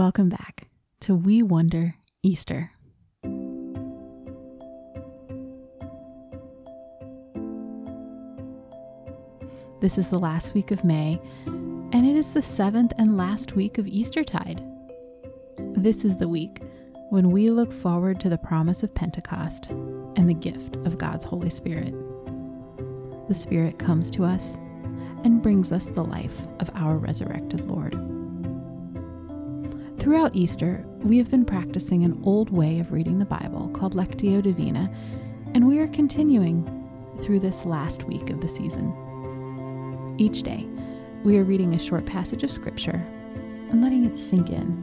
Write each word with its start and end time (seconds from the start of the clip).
Welcome 0.00 0.30
back 0.30 0.68
to 1.00 1.14
We 1.14 1.42
Wonder 1.42 1.96
Easter. 2.22 2.72
This 9.82 9.98
is 9.98 10.08
the 10.08 10.18
last 10.18 10.54
week 10.54 10.70
of 10.70 10.84
May, 10.84 11.20
and 11.44 12.06
it 12.06 12.16
is 12.16 12.28
the 12.28 12.42
seventh 12.42 12.94
and 12.96 13.18
last 13.18 13.56
week 13.56 13.76
of 13.76 13.86
Eastertide. 13.86 14.64
This 15.58 16.02
is 16.02 16.16
the 16.16 16.28
week 16.28 16.62
when 17.10 17.30
we 17.30 17.50
look 17.50 17.70
forward 17.70 18.20
to 18.20 18.30
the 18.30 18.38
promise 18.38 18.82
of 18.82 18.94
Pentecost 18.94 19.66
and 19.68 20.26
the 20.26 20.32
gift 20.32 20.76
of 20.76 20.96
God's 20.96 21.26
Holy 21.26 21.50
Spirit. 21.50 21.92
The 23.28 23.34
Spirit 23.34 23.78
comes 23.78 24.08
to 24.12 24.24
us 24.24 24.54
and 25.24 25.42
brings 25.42 25.70
us 25.72 25.84
the 25.84 26.04
life 26.04 26.40
of 26.58 26.70
our 26.74 26.96
resurrected 26.96 27.68
Lord. 27.68 28.19
Throughout 30.10 30.34
Easter, 30.34 30.84
we 31.04 31.18
have 31.18 31.30
been 31.30 31.44
practicing 31.44 32.02
an 32.02 32.20
old 32.24 32.50
way 32.50 32.80
of 32.80 32.90
reading 32.90 33.20
the 33.20 33.24
Bible 33.24 33.68
called 33.72 33.94
Lectio 33.94 34.42
Divina, 34.42 34.92
and 35.54 35.68
we 35.68 35.78
are 35.78 35.86
continuing 35.86 36.66
through 37.22 37.38
this 37.38 37.64
last 37.64 38.02
week 38.08 38.28
of 38.30 38.40
the 38.40 38.48
season. 38.48 38.92
Each 40.18 40.42
day, 40.42 40.66
we 41.22 41.38
are 41.38 41.44
reading 41.44 41.74
a 41.74 41.78
short 41.78 42.06
passage 42.06 42.42
of 42.42 42.50
Scripture 42.50 43.00
and 43.70 43.82
letting 43.82 44.04
it 44.04 44.16
sink 44.16 44.50
in, 44.50 44.74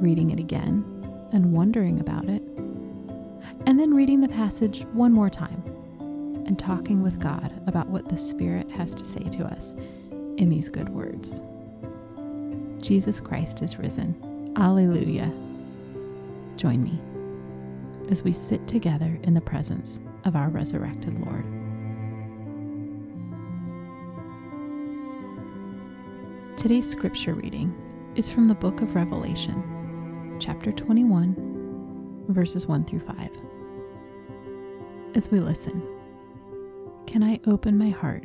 reading 0.00 0.32
it 0.32 0.40
again 0.40 0.84
and 1.30 1.52
wondering 1.52 2.00
about 2.00 2.24
it, 2.24 2.42
and 3.66 3.78
then 3.78 3.94
reading 3.94 4.20
the 4.20 4.28
passage 4.28 4.84
one 4.94 5.12
more 5.12 5.30
time 5.30 5.62
and 6.44 6.58
talking 6.58 7.04
with 7.04 7.20
God 7.20 7.52
about 7.68 7.86
what 7.86 8.08
the 8.08 8.18
Spirit 8.18 8.68
has 8.72 8.96
to 8.96 9.04
say 9.04 9.22
to 9.38 9.44
us 9.44 9.74
in 10.38 10.50
these 10.50 10.68
good 10.68 10.88
words. 10.88 11.40
Jesus 12.80 13.20
Christ 13.20 13.62
is 13.62 13.78
risen. 13.78 14.14
Alleluia. 14.56 15.32
Join 16.56 16.82
me 16.82 17.00
as 18.10 18.22
we 18.22 18.32
sit 18.32 18.66
together 18.66 19.18
in 19.22 19.34
the 19.34 19.40
presence 19.40 19.98
of 20.24 20.36
our 20.36 20.48
resurrected 20.48 21.18
Lord. 21.20 21.44
Today's 26.56 26.88
scripture 26.88 27.34
reading 27.34 27.74
is 28.16 28.28
from 28.28 28.46
the 28.46 28.54
book 28.54 28.80
of 28.80 28.94
Revelation, 28.94 30.36
chapter 30.40 30.72
21, 30.72 32.24
verses 32.28 32.66
1 32.66 32.84
through 32.84 33.00
5. 33.00 33.30
As 35.14 35.30
we 35.30 35.40
listen, 35.40 35.82
can 37.06 37.22
I 37.22 37.40
open 37.46 37.78
my 37.78 37.90
heart 37.90 38.24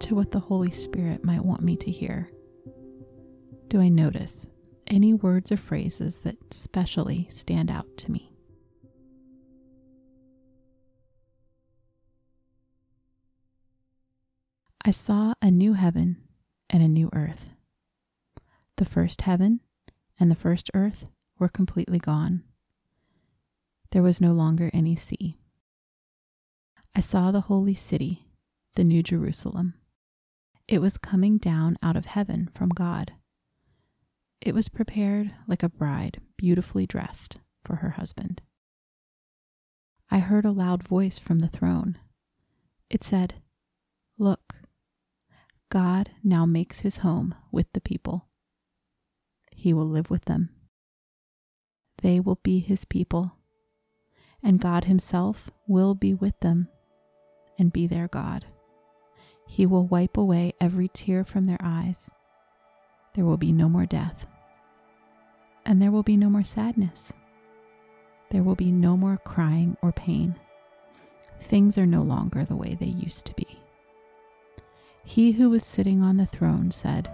to 0.00 0.14
what 0.14 0.30
the 0.30 0.38
Holy 0.38 0.70
Spirit 0.70 1.24
might 1.24 1.44
want 1.44 1.62
me 1.62 1.76
to 1.76 1.90
hear? 1.90 2.30
Do 3.68 3.82
I 3.82 3.90
notice 3.90 4.46
any 4.86 5.12
words 5.12 5.52
or 5.52 5.58
phrases 5.58 6.16
that 6.18 6.54
specially 6.54 7.28
stand 7.30 7.70
out 7.70 7.98
to 7.98 8.10
me? 8.10 8.32
I 14.82 14.90
saw 14.90 15.34
a 15.42 15.50
new 15.50 15.74
heaven 15.74 16.16
and 16.70 16.82
a 16.82 16.88
new 16.88 17.10
earth. 17.12 17.50
The 18.76 18.86
first 18.86 19.20
heaven 19.22 19.60
and 20.18 20.30
the 20.30 20.34
first 20.34 20.70
earth 20.72 21.04
were 21.38 21.50
completely 21.50 21.98
gone. 21.98 22.44
There 23.90 24.02
was 24.02 24.18
no 24.18 24.32
longer 24.32 24.70
any 24.72 24.96
sea. 24.96 25.36
I 26.94 27.00
saw 27.00 27.30
the 27.30 27.42
holy 27.42 27.74
city, 27.74 28.28
the 28.76 28.84
New 28.84 29.02
Jerusalem. 29.02 29.74
It 30.66 30.80
was 30.80 30.96
coming 30.96 31.36
down 31.36 31.76
out 31.82 31.96
of 31.96 32.06
heaven 32.06 32.48
from 32.54 32.70
God. 32.70 33.12
It 34.40 34.54
was 34.54 34.68
prepared 34.68 35.32
like 35.46 35.62
a 35.62 35.68
bride 35.68 36.20
beautifully 36.36 36.86
dressed 36.86 37.38
for 37.64 37.76
her 37.76 37.90
husband. 37.90 38.40
I 40.10 40.20
heard 40.20 40.44
a 40.44 40.52
loud 40.52 40.82
voice 40.82 41.18
from 41.18 41.40
the 41.40 41.48
throne. 41.48 41.98
It 42.88 43.04
said, 43.04 43.34
Look, 44.16 44.54
God 45.70 46.10
now 46.24 46.46
makes 46.46 46.80
his 46.80 46.98
home 46.98 47.34
with 47.52 47.66
the 47.72 47.80
people. 47.80 48.28
He 49.50 49.74
will 49.74 49.88
live 49.88 50.08
with 50.08 50.24
them. 50.24 50.50
They 52.00 52.20
will 52.20 52.38
be 52.42 52.60
his 52.60 52.84
people, 52.84 53.32
and 54.42 54.60
God 54.60 54.84
himself 54.84 55.50
will 55.66 55.94
be 55.94 56.14
with 56.14 56.38
them 56.40 56.68
and 57.58 57.72
be 57.72 57.86
their 57.86 58.08
God. 58.08 58.46
He 59.46 59.66
will 59.66 59.86
wipe 59.86 60.16
away 60.16 60.52
every 60.60 60.88
tear 60.88 61.24
from 61.24 61.44
their 61.44 61.58
eyes. 61.60 62.08
There 63.18 63.26
will 63.26 63.36
be 63.36 63.50
no 63.50 63.68
more 63.68 63.84
death, 63.84 64.28
and 65.66 65.82
there 65.82 65.90
will 65.90 66.04
be 66.04 66.16
no 66.16 66.30
more 66.30 66.44
sadness. 66.44 67.12
There 68.30 68.44
will 68.44 68.54
be 68.54 68.70
no 68.70 68.96
more 68.96 69.16
crying 69.24 69.76
or 69.82 69.90
pain. 69.90 70.36
Things 71.40 71.76
are 71.76 71.84
no 71.84 72.02
longer 72.02 72.44
the 72.44 72.54
way 72.54 72.76
they 72.78 72.86
used 72.86 73.26
to 73.26 73.34
be. 73.34 73.58
He 75.04 75.32
who 75.32 75.50
was 75.50 75.64
sitting 75.64 76.00
on 76.00 76.16
the 76.16 76.26
throne 76.26 76.70
said, 76.70 77.10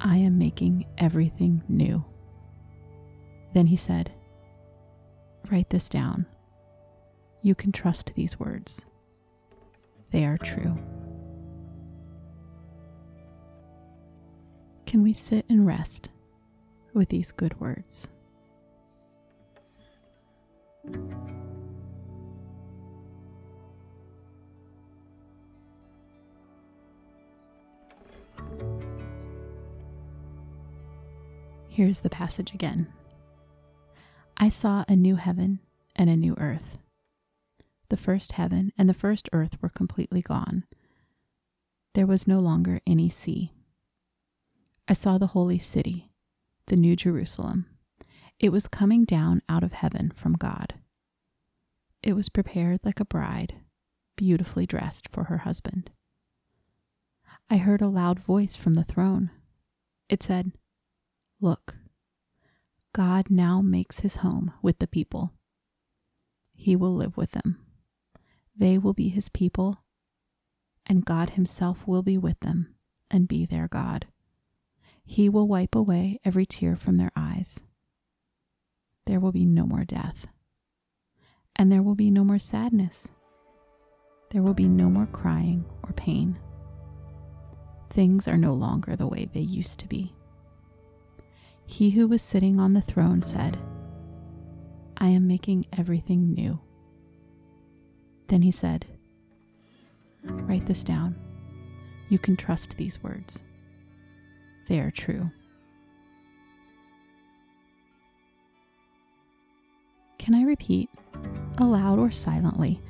I 0.00 0.16
am 0.16 0.38
making 0.38 0.86
everything 0.96 1.62
new. 1.68 2.02
Then 3.52 3.66
he 3.66 3.76
said, 3.76 4.10
Write 5.50 5.68
this 5.68 5.90
down. 5.90 6.24
You 7.42 7.54
can 7.54 7.72
trust 7.72 8.14
these 8.14 8.40
words, 8.40 8.80
they 10.12 10.24
are 10.24 10.38
true. 10.38 10.78
Can 14.86 15.02
we 15.02 15.12
sit 15.12 15.44
and 15.48 15.66
rest 15.66 16.08
with 16.94 17.08
these 17.08 17.32
good 17.32 17.60
words? 17.60 18.08
Here's 31.68 32.00
the 32.00 32.08
passage 32.08 32.54
again. 32.54 32.86
I 34.38 34.48
saw 34.48 34.84
a 34.88 34.96
new 34.96 35.16
heaven 35.16 35.58
and 35.94 36.08
a 36.08 36.16
new 36.16 36.34
earth. 36.38 36.78
The 37.88 37.96
first 37.96 38.32
heaven 38.32 38.72
and 38.78 38.88
the 38.88 38.94
first 38.94 39.28
earth 39.32 39.60
were 39.60 39.68
completely 39.68 40.22
gone. 40.22 40.64
There 41.94 42.06
was 42.06 42.26
no 42.26 42.38
longer 42.38 42.80
any 42.86 43.10
sea. 43.10 43.52
I 44.88 44.92
saw 44.92 45.18
the 45.18 45.28
holy 45.28 45.58
city, 45.58 46.12
the 46.66 46.76
new 46.76 46.94
Jerusalem. 46.94 47.66
It 48.38 48.50
was 48.50 48.68
coming 48.68 49.04
down 49.04 49.42
out 49.48 49.64
of 49.64 49.72
heaven 49.72 50.12
from 50.14 50.34
God. 50.34 50.74
It 52.02 52.12
was 52.12 52.28
prepared 52.28 52.80
like 52.84 53.00
a 53.00 53.04
bride, 53.04 53.54
beautifully 54.14 54.66
dressed 54.66 55.08
for 55.08 55.24
her 55.24 55.38
husband. 55.38 55.90
I 57.50 57.56
heard 57.56 57.80
a 57.80 57.88
loud 57.88 58.20
voice 58.20 58.54
from 58.54 58.74
the 58.74 58.84
throne. 58.84 59.30
It 60.08 60.22
said, 60.22 60.52
Look, 61.40 61.74
God 62.92 63.28
now 63.28 63.60
makes 63.60 64.00
his 64.00 64.16
home 64.16 64.52
with 64.62 64.78
the 64.78 64.86
people. 64.86 65.32
He 66.56 66.76
will 66.76 66.94
live 66.94 67.16
with 67.16 67.32
them. 67.32 67.58
They 68.56 68.78
will 68.78 68.94
be 68.94 69.08
his 69.08 69.28
people, 69.28 69.78
and 70.86 71.04
God 71.04 71.30
himself 71.30 71.86
will 71.86 72.02
be 72.02 72.16
with 72.16 72.38
them 72.40 72.74
and 73.10 73.28
be 73.28 73.46
their 73.46 73.68
God. 73.68 74.06
He 75.06 75.28
will 75.28 75.46
wipe 75.46 75.74
away 75.74 76.18
every 76.24 76.44
tear 76.44 76.76
from 76.76 76.96
their 76.96 77.12
eyes. 77.16 77.60
There 79.06 79.20
will 79.20 79.32
be 79.32 79.46
no 79.46 79.64
more 79.64 79.84
death, 79.84 80.26
and 81.54 81.70
there 81.70 81.82
will 81.82 81.94
be 81.94 82.10
no 82.10 82.24
more 82.24 82.40
sadness. 82.40 83.08
There 84.30 84.42
will 84.42 84.52
be 84.52 84.68
no 84.68 84.90
more 84.90 85.06
crying 85.06 85.64
or 85.84 85.92
pain. 85.92 86.36
Things 87.90 88.26
are 88.26 88.36
no 88.36 88.52
longer 88.52 88.96
the 88.96 89.06
way 89.06 89.30
they 89.32 89.40
used 89.40 89.78
to 89.80 89.86
be. 89.86 90.12
He 91.64 91.90
who 91.90 92.08
was 92.08 92.20
sitting 92.20 92.58
on 92.58 92.74
the 92.74 92.80
throne 92.80 93.22
said, 93.22 93.56
I 94.98 95.08
am 95.08 95.28
making 95.28 95.66
everything 95.72 96.34
new. 96.34 96.58
Then 98.26 98.42
he 98.42 98.50
said, 98.50 98.86
Write 100.24 100.66
this 100.66 100.82
down. 100.82 101.16
You 102.08 102.18
can 102.18 102.36
trust 102.36 102.76
these 102.76 103.02
words. 103.02 103.42
They 104.68 104.80
are 104.80 104.90
true. 104.90 105.30
Can 110.18 110.34
I 110.34 110.42
repeat, 110.42 110.90
aloud 111.58 111.98
or 111.98 112.10
silently, 112.10 112.80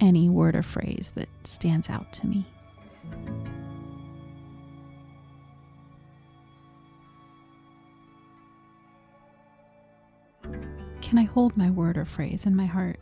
any 0.00 0.30
word 0.30 0.56
or 0.56 0.62
phrase 0.62 1.10
that 1.14 1.28
stands 1.44 1.90
out 1.90 2.12
to 2.14 2.26
me? 2.26 2.46
Can 11.02 11.18
I 11.18 11.24
hold 11.24 11.56
my 11.56 11.70
word 11.70 11.98
or 11.98 12.04
phrase 12.04 12.46
in 12.46 12.56
my 12.56 12.66
heart 12.66 12.98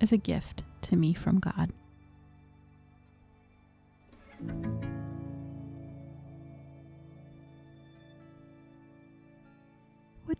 as 0.00 0.12
a 0.12 0.16
gift 0.16 0.62
to 0.82 0.96
me 0.96 1.12
from 1.14 1.40
God? 1.40 1.72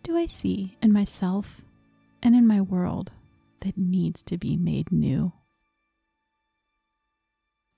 Do 0.02 0.16
I 0.16 0.26
see 0.26 0.76
in 0.82 0.93
myself 0.93 1.60
and 2.25 2.34
in 2.34 2.44
my 2.44 2.60
world 2.60 3.12
that 3.60 3.78
needs 3.78 4.25
to 4.25 4.37
be 4.37 4.56
made 4.56 4.90
new? 4.90 5.32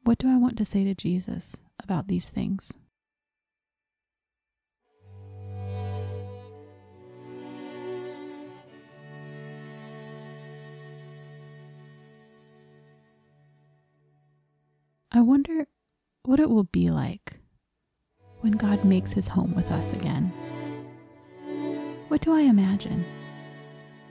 What 0.05 0.17
do 0.17 0.29
I 0.31 0.39
want 0.39 0.57
to 0.57 0.65
say 0.65 0.85
to 0.85 0.95
Jesus 0.95 1.55
about 1.83 2.09
these 2.09 2.31
things? 2.31 2.73
I 15.13 15.21
wonder 15.21 15.67
what 16.25 16.41
it 16.41 16.49
will 16.49 16.65
be 16.65 16.89
like 16.89 17.35
when 18.41 18.53
God 18.53 18.83
makes 18.83 19.13
his 19.13 19.29
home 19.29 19.55
with 19.55 19.71
us 19.71 19.93
again. 19.93 20.33
What 22.15 22.21
do 22.21 22.33
I 22.33 22.43
imagine 22.43 23.05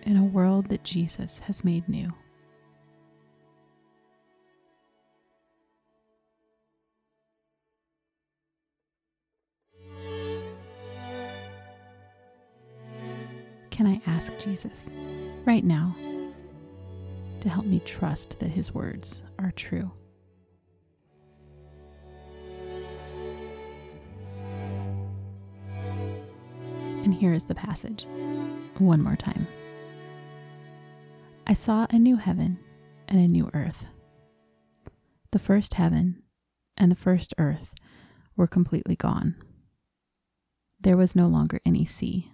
in 0.01 0.17
a 0.17 0.25
world 0.25 0.67
that 0.67 0.83
Jesus 0.83 1.39
has 1.45 1.63
made 1.63 1.87
new? 1.87 2.11
Can 13.69 13.87
I 13.87 14.01
ask 14.05 14.37
Jesus 14.43 14.87
right 15.45 15.63
now 15.63 15.95
to 17.39 17.47
help 17.47 17.65
me 17.65 17.81
trust 17.85 18.37
that 18.41 18.49
his 18.49 18.73
words 18.73 19.23
are 19.39 19.51
true? 19.51 19.89
Here 27.23 27.33
is 27.33 27.45
the 27.45 27.55
passage 27.55 28.05
one 28.79 29.01
more 29.01 29.15
time. 29.15 29.47
I 31.47 31.53
saw 31.53 31.87
a 31.89 31.97
new 31.97 32.17
heaven 32.17 32.59
and 33.07 33.17
a 33.17 33.29
new 33.29 33.49
earth. 33.53 33.85
The 35.31 35.39
first 35.39 35.75
heaven 35.75 36.21
and 36.75 36.91
the 36.91 36.97
first 36.97 37.33
earth 37.37 37.75
were 38.35 38.45
completely 38.45 38.97
gone. 38.97 39.35
There 40.81 40.97
was 40.97 41.15
no 41.15 41.27
longer 41.27 41.61
any 41.65 41.85
sea. 41.85 42.29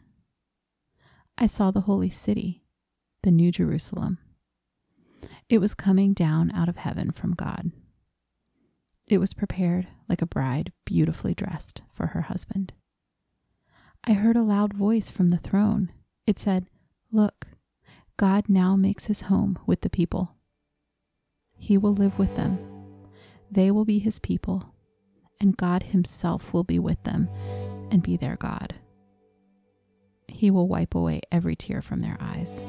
I 1.38 1.46
saw 1.46 1.70
the 1.70 1.82
holy 1.82 2.10
city, 2.10 2.64
the 3.22 3.30
New 3.30 3.52
Jerusalem. 3.52 4.18
It 5.50 5.60
was 5.60 5.76
coming 5.76 6.14
down 6.14 6.50
out 6.50 6.68
of 6.68 6.78
heaven 6.78 7.12
from 7.12 7.36
God. 7.36 7.72
It 9.06 9.20
was 9.20 9.36
prepared 9.36 9.88
like 10.08 10.24
a 10.24 10.26
bride 10.26 10.72
beautifully 10.84 11.36
dressed 11.36 11.84
for 11.94 12.08
her 12.08 12.22
husband. 12.22 12.74
I 14.06 14.14
heard 14.14 14.36
a 14.36 14.44
loud 14.44 14.74
voice 14.74 15.10
from 15.10 15.30
the 15.30 15.38
throne. 15.38 15.92
It 16.26 16.40
said, 16.40 16.68
Look, 17.12 17.48
God 18.18 18.46
now 18.48 18.76
makes 18.76 19.06
his 19.06 19.22
home 19.22 19.60
with 19.66 19.82
the 19.82 19.90
people. 19.90 20.36
He 21.58 21.78
will 21.78 21.94
live 21.94 22.18
with 22.18 22.36
them. 22.36 22.58
They 23.52 23.72
will 23.72 23.86
be 23.86 24.00
his 24.00 24.20
people, 24.20 24.74
and 25.40 25.58
God 25.58 25.84
himself 25.84 26.54
will 26.54 26.64
be 26.64 26.80
with 26.80 27.04
them 27.04 27.28
and 27.92 28.02
be 28.02 28.16
their 28.16 28.36
God. 28.36 28.76
He 30.28 30.50
will 30.50 30.68
wipe 30.68 30.96
away 30.96 31.22
every 31.32 31.56
tear 31.56 31.82
from 31.82 32.00
their 32.00 32.18
eyes. 32.20 32.62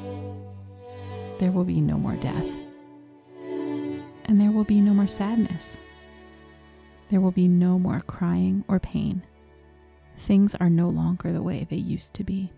There 1.39 1.51
will 1.51 1.63
be 1.63 1.81
no 1.81 1.97
more 1.97 2.15
death, 2.15 2.45
and 4.25 4.39
there 4.39 4.51
will 4.51 4.63
be 4.63 4.81
no 4.81 4.93
more 4.93 5.07
sadness. 5.07 5.77
There 7.09 7.21
will 7.21 7.31
be 7.31 7.47
no 7.47 7.79
more 7.79 8.01
crying 8.01 8.63
or 8.67 8.79
pain 8.79 9.23
things 10.21 10.55
are 10.55 10.69
no 10.69 10.89
longer 10.89 11.33
the 11.33 11.41
way 11.41 11.67
they 11.69 11.75
used 11.75 12.13
to 12.15 12.23
be. 12.23 12.51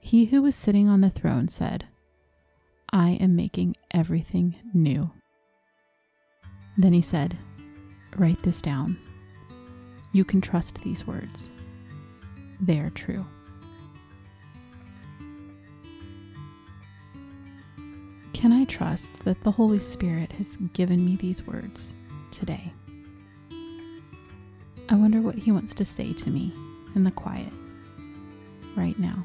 He 0.00 0.26
who 0.26 0.42
was 0.42 0.54
sitting 0.54 0.88
on 0.88 1.00
the 1.00 1.10
throne 1.10 1.48
said, 1.48 1.86
I 2.92 3.10
am 3.12 3.36
making 3.36 3.76
everything 3.92 4.56
new. 4.74 5.10
Then 6.76 6.92
he 6.92 7.02
said, 7.02 7.36
Write 8.16 8.42
this 8.42 8.60
down. 8.60 8.98
You 10.12 10.24
can 10.24 10.40
trust 10.40 10.76
these 10.82 11.06
words. 11.06 11.50
They 12.60 12.78
are 12.80 12.90
true. 12.90 13.24
Can 18.32 18.52
I 18.52 18.64
trust 18.64 19.08
that 19.24 19.40
the 19.42 19.50
Holy 19.50 19.78
Spirit 19.78 20.32
has 20.32 20.56
given 20.72 21.04
me 21.04 21.16
these 21.16 21.46
words 21.46 21.94
today? 22.30 22.72
I 24.90 24.96
wonder 24.96 25.20
what 25.20 25.36
he 25.36 25.52
wants 25.52 25.72
to 25.74 25.84
say 25.84 26.12
to 26.12 26.30
me 26.30 26.52
in 26.96 27.04
the 27.04 27.12
quiet 27.12 27.52
right 28.76 28.98
now. 28.98 29.22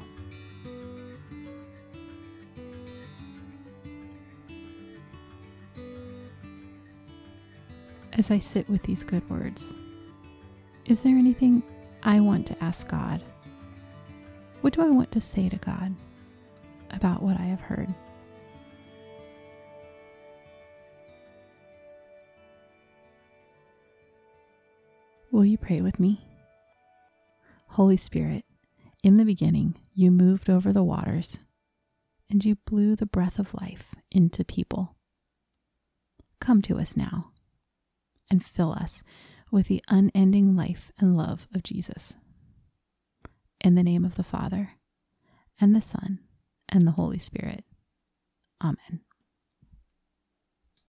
As 8.12 8.30
I 8.30 8.38
sit 8.38 8.70
with 8.70 8.84
these 8.84 9.02
good 9.02 9.28
words, 9.28 9.74
is 10.84 11.00
there 11.00 11.16
anything 11.16 11.64
I 12.04 12.20
want 12.20 12.46
to 12.46 12.64
ask 12.64 12.86
God? 12.86 13.20
What 14.60 14.72
do 14.72 14.82
I 14.82 14.90
want 14.90 15.10
to 15.12 15.20
say 15.20 15.48
to 15.48 15.56
God 15.56 15.96
about 16.90 17.24
what 17.24 17.40
I 17.40 17.44
have 17.44 17.60
heard? 17.60 17.92
Will 25.36 25.44
you 25.44 25.58
pray 25.58 25.82
with 25.82 26.00
me? 26.00 26.22
Holy 27.66 27.98
Spirit, 27.98 28.46
in 29.04 29.16
the 29.16 29.24
beginning, 29.26 29.76
you 29.92 30.10
moved 30.10 30.48
over 30.48 30.72
the 30.72 30.82
waters 30.82 31.36
and 32.30 32.42
you 32.42 32.54
blew 32.64 32.96
the 32.96 33.04
breath 33.04 33.38
of 33.38 33.52
life 33.52 33.94
into 34.10 34.46
people. 34.46 34.96
Come 36.40 36.62
to 36.62 36.78
us 36.78 36.96
now 36.96 37.32
and 38.30 38.42
fill 38.42 38.72
us 38.72 39.02
with 39.50 39.68
the 39.68 39.84
unending 39.88 40.56
life 40.56 40.90
and 40.98 41.18
love 41.18 41.46
of 41.54 41.62
Jesus. 41.62 42.14
In 43.60 43.74
the 43.74 43.82
name 43.82 44.06
of 44.06 44.14
the 44.14 44.24
Father, 44.24 44.70
and 45.60 45.76
the 45.76 45.82
Son, 45.82 46.20
and 46.66 46.86
the 46.86 46.92
Holy 46.92 47.18
Spirit. 47.18 47.62
Amen. 48.62 49.02